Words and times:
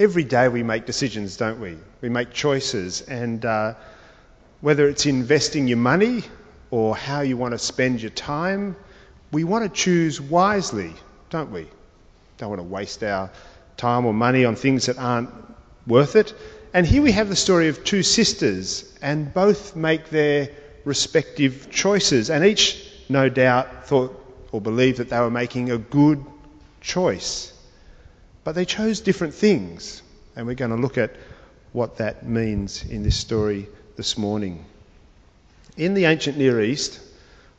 Every 0.00 0.22
day 0.22 0.46
we 0.48 0.62
make 0.62 0.86
decisions, 0.86 1.36
don't 1.36 1.58
we? 1.58 1.76
We 2.02 2.08
make 2.08 2.32
choices, 2.32 3.00
and 3.02 3.44
uh, 3.44 3.74
whether 4.60 4.88
it's 4.88 5.06
investing 5.06 5.66
your 5.66 5.78
money 5.78 6.22
or 6.70 6.96
how 6.96 7.22
you 7.22 7.36
want 7.36 7.50
to 7.50 7.58
spend 7.58 8.00
your 8.00 8.12
time, 8.12 8.76
we 9.32 9.42
want 9.42 9.64
to 9.64 9.68
choose 9.68 10.20
wisely, 10.20 10.92
don't 11.30 11.50
we? 11.50 11.66
Don't 12.36 12.48
want 12.48 12.60
to 12.60 12.68
waste 12.68 13.02
our 13.02 13.28
time 13.76 14.06
or 14.06 14.14
money 14.14 14.44
on 14.44 14.54
things 14.54 14.86
that 14.86 14.98
aren't 14.98 15.30
worth 15.88 16.14
it. 16.14 16.32
And 16.72 16.86
here 16.86 17.02
we 17.02 17.10
have 17.10 17.28
the 17.28 17.34
story 17.34 17.66
of 17.66 17.82
two 17.82 18.04
sisters, 18.04 18.96
and 19.02 19.34
both 19.34 19.74
make 19.74 20.10
their 20.10 20.48
respective 20.84 21.70
choices, 21.72 22.30
and 22.30 22.44
each, 22.44 22.88
no 23.08 23.28
doubt, 23.28 23.88
thought 23.88 24.14
or 24.52 24.60
believed 24.60 24.98
that 24.98 25.08
they 25.08 25.18
were 25.18 25.28
making 25.28 25.72
a 25.72 25.78
good 25.78 26.24
choice. 26.80 27.52
But 28.48 28.54
they 28.54 28.64
chose 28.64 29.00
different 29.00 29.34
things, 29.34 30.02
and 30.34 30.46
we're 30.46 30.54
going 30.54 30.70
to 30.70 30.78
look 30.78 30.96
at 30.96 31.14
what 31.72 31.98
that 31.98 32.26
means 32.26 32.82
in 32.82 33.02
this 33.02 33.14
story 33.14 33.68
this 33.96 34.16
morning. 34.16 34.64
In 35.76 35.92
the 35.92 36.06
ancient 36.06 36.38
Near 36.38 36.62
East, 36.62 36.98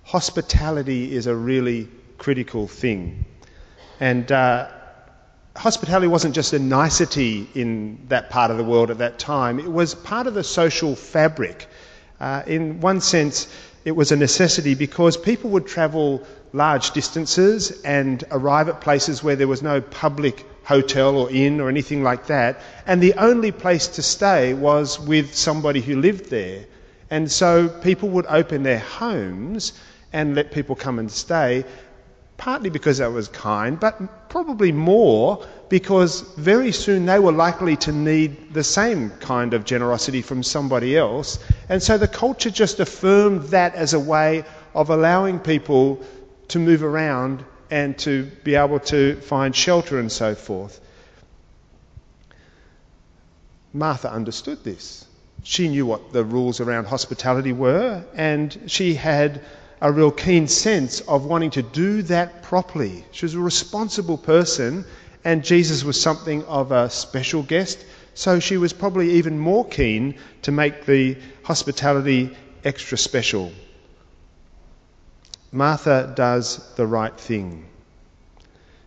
hospitality 0.02 1.16
is 1.16 1.28
a 1.28 1.36
really 1.36 1.88
critical 2.18 2.68
thing. 2.68 3.24
And 4.00 4.32
uh, 4.32 4.70
hospitality 5.56 6.08
wasn't 6.08 6.34
just 6.34 6.54
a 6.54 6.60
nicety 6.60 7.48
in 7.54 8.04
that 8.08 8.32
part 8.32 8.50
of 8.50 8.58
the 8.58 8.64
world 8.64 8.90
at 8.90 8.98
that 8.98 9.20
time, 9.20 9.60
it 9.60 9.72
was 9.72 9.94
part 9.94 10.26
of 10.26 10.34
the 10.34 10.44
social 10.44 10.96
fabric. 10.96 11.68
Uh, 12.20 12.42
in 12.48 12.82
one 12.82 13.00
sense, 13.00 13.48
it 13.86 13.92
was 13.92 14.12
a 14.12 14.16
necessity 14.16 14.74
because 14.74 15.18
people 15.18 15.52
would 15.52 15.68
travel 15.68 16.26
large 16.52 16.90
distances 16.92 17.80
and 17.84 18.24
arrive 18.32 18.68
at 18.70 18.82
places 18.82 19.22
where 19.22 19.36
there 19.36 19.48
was 19.48 19.62
no 19.62 19.82
public 19.82 20.48
hotel 20.70 21.18
or 21.18 21.32
inn 21.32 21.60
or 21.60 21.68
anything 21.68 22.04
like 22.04 22.28
that, 22.28 22.62
and 22.86 23.02
the 23.02 23.16
only 23.16 23.52
place 23.52 23.88
to 23.88 24.04
stay 24.04 24.54
was 24.54 25.00
with 25.00 25.34
somebody 25.34 25.82
who 25.82 26.00
lived 26.00 26.30
there. 26.30 26.64
And 27.10 27.32
so 27.32 27.68
people 27.82 28.10
would 28.10 28.28
open 28.30 28.62
their 28.62 28.78
homes 28.78 29.74
and 30.14 30.36
let 30.36 30.52
people 30.52 30.76
come 30.76 31.00
and 31.00 31.12
stay, 31.12 31.66
partly 32.38 32.70
because 32.70 33.00
that 33.00 33.12
was 33.12 33.28
kind, 33.30 33.80
but 33.80 34.30
probably 34.30 34.72
more 34.72 35.44
because 35.70 36.22
very 36.38 36.72
soon 36.72 37.08
they 37.08 37.18
were 37.18 37.32
likely 37.32 37.76
to 37.78 37.92
need 37.92 38.54
the 38.54 38.64
same 38.64 39.10
kind 39.20 39.56
of 39.56 39.66
generosity 39.66 40.22
from 40.22 40.44
somebody 40.44 40.96
else. 40.96 41.40
And 41.70 41.82
so 41.82 41.98
the 41.98 42.08
culture 42.08 42.52
just 42.52 42.80
affirmed 42.80 43.42
that 43.50 43.74
as 43.74 43.96
a 43.96 44.00
way 44.00 44.44
of 44.76 44.92
allowing 44.92 45.40
people 45.40 46.00
to 46.50 46.60
move 46.60 46.84
around 46.84 47.44
and 47.72 47.98
to 48.00 48.26
be 48.44 48.56
able 48.56 48.80
to 48.80 49.16
find 49.22 49.56
shelter 49.56 50.00
and 50.00 50.12
so 50.12 50.36
forth. 50.36 50.80
Martha 53.74 54.12
understood 54.12 54.64
this. 54.64 55.06
She 55.44 55.70
knew 55.70 55.86
what 55.86 56.12
the 56.12 56.24
rules 56.24 56.60
around 56.60 56.86
hospitality 56.86 57.54
were, 57.54 58.04
and 58.16 58.58
she 58.68 58.96
had 58.96 59.42
a 59.82 59.92
real 59.92 60.12
keen 60.12 60.48
sense 60.48 61.00
of 61.02 61.26
wanting 61.26 61.52
to 61.52 61.62
do 61.62 62.02
that 62.04 62.44
properly. 62.44 63.06
She 63.12 63.26
was 63.26 63.36
a 63.36 63.40
responsible 63.40 64.18
person, 64.18 64.86
and 65.24 65.44
Jesus 65.44 65.84
was 65.84 66.02
something 66.02 66.44
of 66.46 66.72
a 66.72 66.90
special 66.90 67.44
guest, 67.44 67.86
so 68.14 68.40
she 68.40 68.58
was 68.58 68.74
probably 68.74 69.12
even 69.12 69.40
more 69.40 69.66
keen 69.66 70.16
to 70.42 70.52
make 70.52 70.86
the 70.86 71.16
hospitality 71.44 72.36
extra 72.66 72.98
special. 72.98 73.52
Martha 75.52 76.14
does 76.16 76.62
the 76.76 76.86
right 76.86 77.20
thing. 77.20 77.66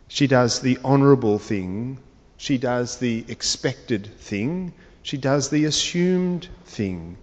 She 0.07 0.27
does 0.27 0.61
the 0.61 0.79
honourable 0.85 1.39
thing. 1.39 1.99
She 2.37 2.57
does 2.59 2.99
the 2.99 3.25
expected 3.29 4.09
thing. 4.19 4.73
She 5.03 5.17
does 5.17 5.49
the 5.49 5.65
assumed 5.65 6.49
thing. 6.65 7.17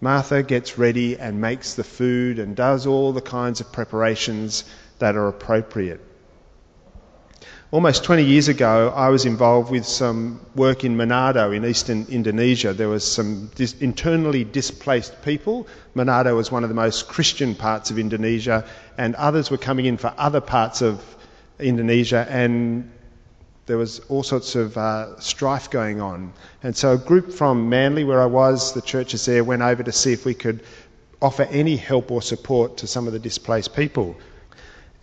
Martha 0.00 0.42
gets 0.42 0.78
ready 0.78 1.18
and 1.18 1.40
makes 1.40 1.74
the 1.74 1.84
food 1.84 2.38
and 2.38 2.56
does 2.56 2.86
all 2.86 3.12
the 3.12 3.20
kinds 3.20 3.60
of 3.60 3.72
preparations 3.72 4.64
that 4.98 5.16
are 5.16 5.28
appropriate. 5.28 6.00
Almost 7.74 8.04
20 8.04 8.22
years 8.22 8.46
ago, 8.46 8.92
I 8.94 9.08
was 9.08 9.24
involved 9.24 9.72
with 9.72 9.84
some 9.84 10.38
work 10.54 10.84
in 10.84 10.96
Manado 10.96 11.52
in 11.52 11.64
eastern 11.64 12.06
Indonesia. 12.08 12.72
There 12.72 12.88
was 12.88 13.02
some 13.02 13.50
dis- 13.56 13.74
internally 13.80 14.44
displaced 14.44 15.20
people. 15.24 15.66
Manado 15.96 16.36
was 16.36 16.52
one 16.52 16.62
of 16.62 16.68
the 16.68 16.76
most 16.76 17.08
Christian 17.08 17.52
parts 17.56 17.90
of 17.90 17.98
Indonesia, 17.98 18.64
and 18.96 19.16
others 19.16 19.50
were 19.50 19.56
coming 19.58 19.86
in 19.86 19.96
for 19.96 20.14
other 20.16 20.40
parts 20.40 20.82
of 20.82 21.02
Indonesia, 21.58 22.28
and 22.30 22.88
there 23.66 23.76
was 23.76 23.98
all 24.08 24.22
sorts 24.22 24.54
of 24.54 24.78
uh, 24.78 25.18
strife 25.18 25.68
going 25.68 26.00
on. 26.00 26.32
And 26.62 26.76
so 26.76 26.92
a 26.92 26.96
group 26.96 27.32
from 27.32 27.68
Manly, 27.68 28.04
where 28.04 28.22
I 28.22 28.26
was, 28.26 28.72
the 28.72 28.82
churches 28.82 29.26
there, 29.26 29.42
went 29.42 29.62
over 29.62 29.82
to 29.82 29.90
see 29.90 30.12
if 30.12 30.24
we 30.24 30.34
could 30.34 30.62
offer 31.20 31.42
any 31.50 31.74
help 31.74 32.12
or 32.12 32.22
support 32.22 32.76
to 32.76 32.86
some 32.86 33.08
of 33.08 33.12
the 33.12 33.18
displaced 33.18 33.74
people. 33.74 34.14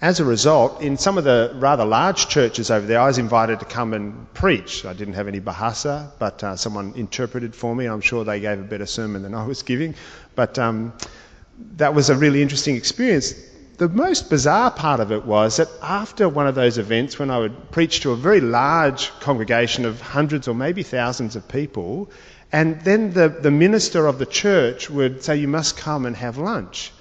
As 0.02 0.20
a 0.20 0.26
result, 0.26 0.82
in 0.82 0.98
some 0.98 1.20
of 1.20 1.26
the 1.26 1.52
rather 1.54 1.86
large 1.86 2.28
churches 2.28 2.72
over 2.72 2.88
there, 2.88 3.00
I 3.00 3.06
was 3.06 3.20
invited 3.20 3.60
to 3.60 3.66
come 3.66 3.94
and 3.94 4.34
preach. 4.34 4.84
I 4.84 4.94
didn't 4.94 5.14
have 5.14 5.28
any 5.28 5.40
Bahasa, 5.40 6.10
but 6.18 6.44
uh, 6.44 6.56
someone 6.56 6.94
interpreted 6.96 7.54
for 7.54 7.76
me. 7.76 7.86
I'm 7.86 8.02
sure 8.02 8.24
they 8.24 8.40
gave 8.40 8.60
a 8.60 8.64
better 8.64 8.88
sermon 8.88 9.22
than 9.22 9.36
I 9.36 9.46
was 9.46 9.62
giving. 9.62 9.94
But 10.34 10.58
um, 10.58 10.94
that 11.78 11.94
was 11.94 12.10
a 12.10 12.16
really 12.16 12.42
interesting 12.42 12.76
experience. 12.76 13.36
The 13.78 13.90
most 13.90 14.28
bizarre 14.28 14.72
part 14.72 15.02
of 15.02 15.12
it 15.12 15.24
was 15.24 15.58
that 15.58 15.70
after 15.84 16.28
one 16.28 16.48
of 16.48 16.56
those 16.56 16.80
events, 16.80 17.20
when 17.20 17.30
I 17.30 17.38
would 17.38 17.70
preach 17.70 18.00
to 18.02 18.12
a 18.12 18.16
very 18.16 18.42
large 18.42 19.12
congregation 19.20 19.86
of 19.86 20.02
hundreds 20.02 20.48
or 20.48 20.56
maybe 20.56 20.82
thousands 20.82 21.36
of 21.36 21.48
people, 21.48 22.10
and 22.52 22.82
then 22.82 23.14
the, 23.14 23.30
the 23.30 23.52
minister 23.52 24.08
of 24.08 24.18
the 24.18 24.26
church 24.26 24.90
would 24.90 25.24
say, 25.24 25.36
You 25.36 25.48
must 25.48 25.78
come 25.78 26.08
and 26.08 26.16
have 26.16 26.40
lunch. 26.40 26.92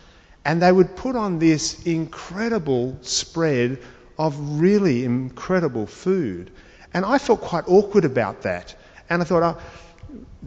And 0.51 0.61
they 0.61 0.73
would 0.73 0.97
put 0.97 1.15
on 1.15 1.39
this 1.39 1.81
incredible 1.87 2.99
spread 3.03 3.79
of 4.19 4.35
really 4.61 5.05
incredible 5.05 5.87
food. 5.87 6.51
And 6.93 7.05
I 7.05 7.19
felt 7.19 7.41
quite 7.41 7.69
awkward 7.69 8.05
about 8.05 8.43
that. 8.43 8.75
And 9.09 9.23
I 9.23 9.25
thought, 9.25 9.45
oh, 9.45 9.61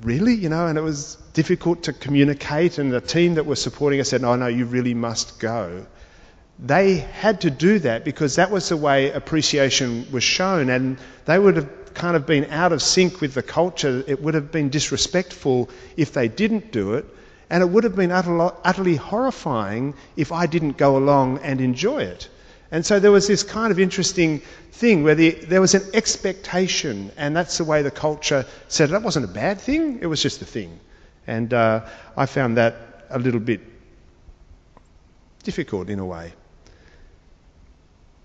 really? 0.01 0.33
You 0.33 0.49
know, 0.49 0.67
and 0.67 0.77
it 0.77 0.81
was 0.81 1.15
difficult 1.31 1.83
to 1.83 1.93
communicate. 1.93 2.79
And 2.79 2.91
the 2.91 2.99
team 2.99 3.35
that 3.35 3.45
were 3.45 3.55
supporting 3.55 4.01
us 4.01 4.09
said, 4.09 4.23
no, 4.23 4.35
no, 4.35 4.47
you 4.47 4.65
really 4.65 4.93
must 4.93 5.39
go. 5.39 5.85
They 6.59 6.95
had 6.95 7.39
to 7.39 7.49
do 7.49 7.79
that 7.79 8.03
because 8.03 8.35
that 8.35 8.51
was 8.51 8.67
the 8.67 8.75
way 8.75 9.09
appreciation 9.11 10.05
was 10.11 10.21
shown. 10.21 10.69
And 10.69 10.97
they 11.23 11.39
would 11.39 11.55
have 11.55 11.93
kind 11.93 12.17
of 12.17 12.25
been 12.25 12.51
out 12.51 12.73
of 12.73 12.81
sync 12.81 13.21
with 13.21 13.35
the 13.35 13.41
culture. 13.41 14.03
It 14.05 14.21
would 14.21 14.33
have 14.33 14.51
been 14.51 14.67
disrespectful 14.67 15.69
if 15.95 16.11
they 16.11 16.27
didn't 16.27 16.73
do 16.73 16.95
it. 16.95 17.05
And 17.53 17.61
it 17.61 17.67
would 17.67 17.83
have 17.83 17.95
been 17.95 18.11
utterly 18.11 18.95
horrifying 18.95 19.93
if 20.15 20.31
I 20.31 20.47
didn't 20.47 20.75
go 20.75 20.97
along 20.97 21.37
and 21.43 21.61
enjoy 21.61 22.01
it. 22.01 22.27
And 22.71 22.83
so 22.83 22.99
there 22.99 23.11
was 23.11 23.27
this 23.27 23.43
kind 23.43 23.71
of 23.71 23.79
interesting 23.79 24.41
thing 24.71 25.03
where 25.03 25.13
the, 25.13 25.29
there 25.29 25.61
was 25.61 25.75
an 25.75 25.83
expectation, 25.93 27.11
and 27.15 27.35
that's 27.37 27.59
the 27.59 27.63
way 27.63 27.83
the 27.83 27.91
culture 27.91 28.47
said 28.69 28.89
it. 28.89 28.93
That 28.93 29.03
wasn't 29.03 29.25
a 29.25 29.27
bad 29.31 29.61
thing, 29.61 29.99
it 30.01 30.07
was 30.07 30.19
just 30.19 30.41
a 30.41 30.45
thing. 30.45 30.79
And 31.27 31.53
uh, 31.53 31.85
I 32.17 32.25
found 32.25 32.57
that 32.57 33.05
a 33.11 33.19
little 33.19 33.39
bit 33.39 33.61
difficult 35.43 35.91
in 35.91 35.99
a 35.99 36.05
way. 36.07 36.33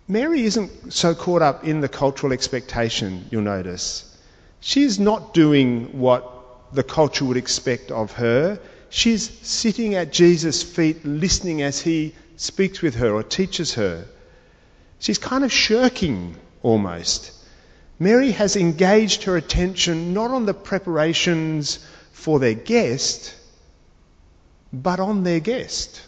Mary 0.08 0.44
isn't 0.44 0.94
so 0.94 1.14
caught 1.14 1.42
up 1.42 1.64
in 1.64 1.82
the 1.82 1.88
cultural 1.90 2.32
expectation, 2.32 3.26
you'll 3.30 3.42
notice. 3.42 4.16
She's 4.60 4.98
not 4.98 5.34
doing 5.34 5.98
what 6.00 6.24
the 6.72 6.82
culture 6.82 7.26
would 7.26 7.36
expect 7.36 7.90
of 7.90 8.12
her. 8.12 8.58
She's 8.90 9.30
sitting 9.46 9.94
at 9.94 10.12
Jesus' 10.12 10.62
feet, 10.62 11.04
listening 11.04 11.62
as 11.62 11.80
he 11.80 12.14
speaks 12.36 12.80
with 12.80 12.94
her 12.96 13.12
or 13.12 13.22
teaches 13.22 13.74
her. 13.74 14.06
She's 14.98 15.18
kind 15.18 15.44
of 15.44 15.52
shirking 15.52 16.36
almost. 16.62 17.32
Mary 17.98 18.30
has 18.30 18.56
engaged 18.56 19.24
her 19.24 19.36
attention 19.36 20.14
not 20.14 20.30
on 20.30 20.46
the 20.46 20.54
preparations 20.54 21.80
for 22.12 22.38
their 22.38 22.54
guest, 22.54 23.34
but 24.72 25.00
on 25.00 25.24
their 25.24 25.40
guest. 25.40 26.02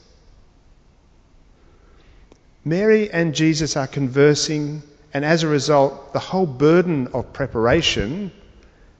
Mary 2.64 3.10
and 3.10 3.34
Jesus 3.34 3.76
are 3.76 3.86
conversing, 3.86 4.82
and 5.14 5.24
as 5.24 5.42
a 5.42 5.48
result, 5.48 6.12
the 6.12 6.18
whole 6.18 6.46
burden 6.46 7.08
of 7.08 7.32
preparation 7.32 8.30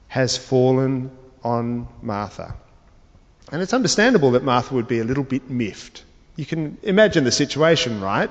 has 0.07 0.37
fallen 0.37 1.11
on 1.43 1.87
Martha. 2.01 2.55
And 3.51 3.61
it's 3.61 3.73
understandable 3.73 4.31
that 4.31 4.43
Martha 4.43 4.73
would 4.73 4.87
be 4.87 4.99
a 4.99 5.03
little 5.03 5.23
bit 5.23 5.49
miffed. 5.49 6.03
You 6.35 6.45
can 6.45 6.77
imagine 6.83 7.23
the 7.23 7.31
situation, 7.31 8.01
right? 8.01 8.29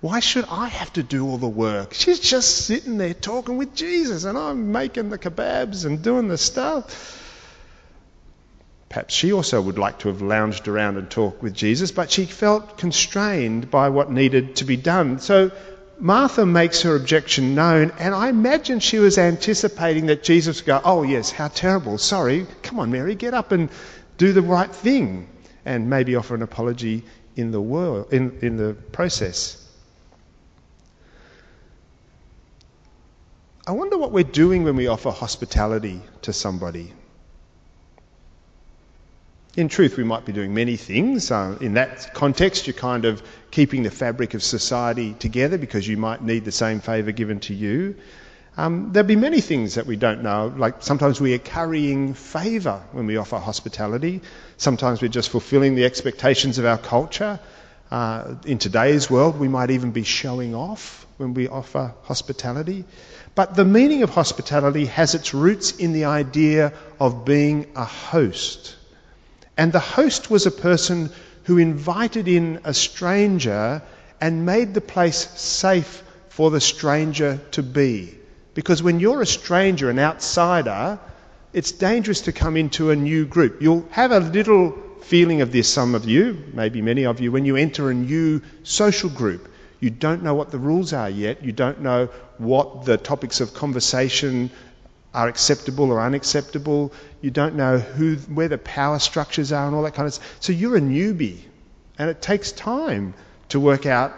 Why 0.00 0.20
should 0.20 0.46
I 0.50 0.66
have 0.66 0.92
to 0.94 1.02
do 1.02 1.26
all 1.28 1.38
the 1.38 1.48
work? 1.48 1.94
She's 1.94 2.18
just 2.18 2.66
sitting 2.66 2.98
there 2.98 3.14
talking 3.14 3.56
with 3.56 3.74
Jesus, 3.74 4.24
and 4.24 4.36
I'm 4.36 4.72
making 4.72 5.10
the 5.10 5.18
kebabs 5.18 5.84
and 5.84 6.02
doing 6.02 6.28
the 6.28 6.38
stuff. 6.38 7.20
Perhaps 8.88 9.14
she 9.14 9.32
also 9.32 9.60
would 9.60 9.78
like 9.78 10.00
to 10.00 10.08
have 10.08 10.20
lounged 10.20 10.68
around 10.68 10.96
and 10.96 11.08
talked 11.08 11.42
with 11.42 11.54
Jesus, 11.54 11.92
but 11.92 12.10
she 12.10 12.26
felt 12.26 12.76
constrained 12.78 13.70
by 13.70 13.88
what 13.88 14.10
needed 14.10 14.56
to 14.56 14.64
be 14.64 14.76
done. 14.76 15.18
So 15.18 15.50
Martha 15.98 16.44
makes 16.44 16.82
her 16.82 16.96
objection 16.96 17.54
known, 17.54 17.92
and 17.98 18.14
I 18.14 18.28
imagine 18.28 18.80
she 18.80 18.98
was 18.98 19.18
anticipating 19.18 20.06
that 20.06 20.24
Jesus 20.24 20.60
would 20.60 20.66
go, 20.66 20.80
Oh, 20.84 21.04
yes, 21.04 21.30
how 21.30 21.48
terrible, 21.48 21.96
sorry, 21.96 22.46
come 22.62 22.80
on, 22.80 22.90
Mary, 22.90 23.14
get 23.14 23.34
up 23.34 23.52
and 23.52 23.70
do 24.22 24.32
the 24.32 24.40
right 24.40 24.70
thing, 24.70 25.26
and 25.64 25.90
maybe 25.90 26.14
offer 26.14 26.36
an 26.36 26.42
apology 26.42 27.02
in 27.34 27.50
the, 27.50 27.60
world, 27.60 28.12
in, 28.12 28.38
in 28.40 28.56
the 28.56 28.72
process. 28.92 29.68
I 33.66 33.72
wonder 33.72 33.98
what 33.98 34.12
we're 34.12 34.22
doing 34.22 34.62
when 34.62 34.76
we 34.76 34.86
offer 34.86 35.10
hospitality 35.10 36.00
to 36.20 36.32
somebody. 36.32 36.92
In 39.56 39.66
truth, 39.68 39.96
we 39.96 40.04
might 40.04 40.24
be 40.24 40.30
doing 40.32 40.54
many 40.54 40.76
things. 40.76 41.32
Uh, 41.32 41.58
in 41.60 41.74
that 41.74 42.14
context, 42.14 42.68
you're 42.68 42.74
kind 42.74 43.04
of 43.04 43.24
keeping 43.50 43.82
the 43.82 43.90
fabric 43.90 44.34
of 44.34 44.44
society 44.44 45.14
together 45.14 45.58
because 45.58 45.88
you 45.88 45.96
might 45.96 46.22
need 46.22 46.44
the 46.44 46.52
same 46.52 46.78
favour 46.78 47.10
given 47.10 47.40
to 47.40 47.54
you. 47.54 47.96
Um, 48.56 48.92
there'll 48.92 49.06
be 49.06 49.16
many 49.16 49.40
things 49.40 49.76
that 49.76 49.86
we 49.86 49.96
don't 49.96 50.22
know. 50.22 50.52
Like 50.54 50.82
sometimes 50.82 51.20
we 51.20 51.32
are 51.34 51.38
carrying 51.38 52.12
favour 52.12 52.82
when 52.92 53.06
we 53.06 53.16
offer 53.16 53.38
hospitality. 53.38 54.20
Sometimes 54.58 55.00
we're 55.00 55.08
just 55.08 55.30
fulfilling 55.30 55.74
the 55.74 55.86
expectations 55.86 56.58
of 56.58 56.66
our 56.66 56.76
culture. 56.76 57.40
Uh, 57.90 58.34
in 58.44 58.58
today's 58.58 59.10
world, 59.10 59.38
we 59.38 59.48
might 59.48 59.70
even 59.70 59.90
be 59.90 60.02
showing 60.02 60.54
off 60.54 61.06
when 61.16 61.32
we 61.32 61.48
offer 61.48 61.94
hospitality. 62.02 62.84
But 63.34 63.54
the 63.54 63.64
meaning 63.64 64.02
of 64.02 64.10
hospitality 64.10 64.86
has 64.86 65.14
its 65.14 65.32
roots 65.32 65.72
in 65.72 65.92
the 65.92 66.04
idea 66.04 66.74
of 67.00 67.24
being 67.24 67.66
a 67.74 67.84
host. 67.84 68.76
And 69.56 69.72
the 69.72 69.80
host 69.80 70.30
was 70.30 70.44
a 70.44 70.50
person 70.50 71.10
who 71.44 71.56
invited 71.56 72.28
in 72.28 72.60
a 72.64 72.74
stranger 72.74 73.82
and 74.20 74.44
made 74.44 74.74
the 74.74 74.80
place 74.82 75.28
safe 75.40 76.02
for 76.28 76.50
the 76.50 76.60
stranger 76.60 77.40
to 77.52 77.62
be. 77.62 78.18
Because 78.54 78.82
when 78.82 79.00
you're 79.00 79.22
a 79.22 79.26
stranger, 79.26 79.90
an 79.90 79.98
outsider, 79.98 80.98
it's 81.52 81.72
dangerous 81.72 82.22
to 82.22 82.32
come 82.32 82.56
into 82.56 82.90
a 82.90 82.96
new 82.96 83.26
group. 83.26 83.62
You'll 83.62 83.86
have 83.90 84.12
a 84.12 84.20
little 84.20 84.76
feeling 85.02 85.40
of 85.40 85.52
this, 85.52 85.68
some 85.68 85.94
of 85.94 86.04
you, 86.04 86.42
maybe 86.52 86.80
many 86.80 87.04
of 87.04 87.20
you, 87.20 87.32
when 87.32 87.44
you 87.44 87.56
enter 87.56 87.90
a 87.90 87.94
new 87.94 88.42
social 88.62 89.10
group. 89.10 89.48
You 89.80 89.90
don't 89.90 90.22
know 90.22 90.34
what 90.34 90.50
the 90.50 90.58
rules 90.58 90.92
are 90.92 91.10
yet. 91.10 91.42
You 91.42 91.52
don't 91.52 91.80
know 91.80 92.06
what 92.38 92.84
the 92.84 92.96
topics 92.96 93.40
of 93.40 93.52
conversation 93.52 94.50
are 95.12 95.28
acceptable 95.28 95.90
or 95.90 96.00
unacceptable. 96.00 96.92
You 97.20 97.30
don't 97.30 97.56
know 97.56 97.78
who, 97.78 98.16
where 98.16 98.48
the 98.48 98.58
power 98.58 98.98
structures 98.98 99.52
are 99.52 99.66
and 99.66 99.74
all 99.74 99.82
that 99.82 99.94
kind 99.94 100.06
of 100.06 100.14
stuff. 100.14 100.36
So 100.40 100.52
you're 100.52 100.76
a 100.76 100.80
newbie, 100.80 101.40
and 101.98 102.08
it 102.08 102.22
takes 102.22 102.52
time 102.52 103.14
to 103.48 103.60
work 103.60 103.86
out 103.86 104.14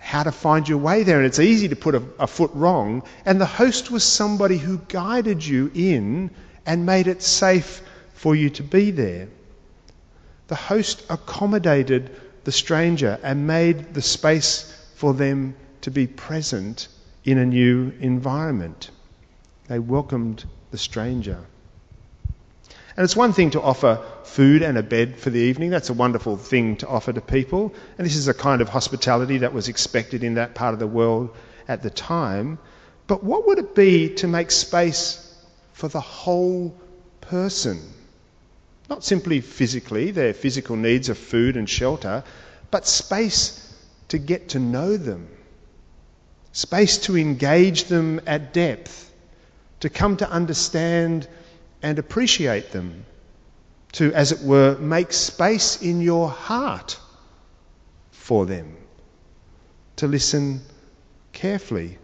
how 0.00 0.22
to 0.22 0.32
find 0.32 0.68
your 0.68 0.78
way 0.78 1.04
there. 1.04 1.18
And 1.18 1.26
it's 1.26 1.38
easy 1.38 1.68
to 1.68 1.76
put 1.76 1.94
a, 1.94 2.02
a 2.18 2.26
foot 2.26 2.50
wrong. 2.54 3.02
And 3.24 3.40
the 3.40 3.46
host 3.46 3.90
was 3.90 4.02
somebody 4.02 4.58
who 4.58 4.78
guided 4.88 5.46
you 5.46 5.70
in 5.74 6.30
and 6.66 6.84
made 6.84 7.06
it 7.06 7.22
safe 7.22 7.82
for 8.14 8.34
you 8.34 8.50
to 8.50 8.62
be 8.62 8.90
there. 8.90 9.28
The 10.48 10.56
host 10.56 11.04
accommodated 11.08 12.10
the 12.44 12.52
stranger 12.52 13.18
and 13.22 13.46
made 13.46 13.94
the 13.94 14.02
space 14.02 14.76
for 14.96 15.14
them 15.14 15.54
to 15.82 15.90
be 15.90 16.06
present 16.06 16.88
in 17.24 17.38
a 17.38 17.46
new 17.46 17.92
environment. 18.00 18.90
They 19.68 19.78
welcomed 19.78 20.44
the 20.70 20.78
stranger. 20.78 21.38
And 23.00 23.06
it's 23.06 23.16
one 23.16 23.32
thing 23.32 23.48
to 23.52 23.62
offer 23.62 23.98
food 24.24 24.60
and 24.60 24.76
a 24.76 24.82
bed 24.82 25.18
for 25.18 25.30
the 25.30 25.38
evening. 25.38 25.70
That's 25.70 25.88
a 25.88 25.94
wonderful 25.94 26.36
thing 26.36 26.76
to 26.76 26.86
offer 26.86 27.14
to 27.14 27.22
people. 27.22 27.72
And 27.96 28.06
this 28.06 28.14
is 28.14 28.28
a 28.28 28.34
kind 28.34 28.60
of 28.60 28.68
hospitality 28.68 29.38
that 29.38 29.54
was 29.54 29.68
expected 29.68 30.22
in 30.22 30.34
that 30.34 30.54
part 30.54 30.74
of 30.74 30.80
the 30.80 30.86
world 30.86 31.34
at 31.66 31.82
the 31.82 31.88
time. 31.88 32.58
But 33.06 33.24
what 33.24 33.46
would 33.46 33.58
it 33.58 33.74
be 33.74 34.10
to 34.16 34.28
make 34.28 34.50
space 34.50 35.34
for 35.72 35.88
the 35.88 36.02
whole 36.02 36.78
person? 37.22 37.80
Not 38.90 39.02
simply 39.02 39.40
physically, 39.40 40.10
their 40.10 40.34
physical 40.34 40.76
needs 40.76 41.08
of 41.08 41.16
food 41.16 41.56
and 41.56 41.66
shelter, 41.66 42.22
but 42.70 42.86
space 42.86 43.74
to 44.08 44.18
get 44.18 44.50
to 44.50 44.58
know 44.58 44.98
them, 44.98 45.26
space 46.52 46.98
to 46.98 47.16
engage 47.16 47.84
them 47.84 48.20
at 48.26 48.52
depth 48.52 49.10
to 49.80 49.88
come 49.88 50.18
to 50.18 50.30
understand 50.30 51.26
and 51.82 51.98
appreciate 51.98 52.72
them, 52.72 53.04
to, 53.92 54.12
as 54.12 54.32
it 54.32 54.40
were, 54.40 54.76
make 54.78 55.12
space 55.12 55.82
in 55.82 56.00
your 56.00 56.28
heart 56.28 56.98
for 58.10 58.46
them, 58.46 58.76
to 59.96 60.06
listen 60.06 60.60
carefully. 61.32 61.98